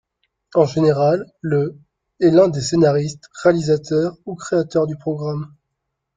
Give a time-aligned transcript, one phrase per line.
[0.55, 1.77] En général le'
[2.21, 5.53] est l'un des scénaristes, réalisateurs ou créateurs du programme.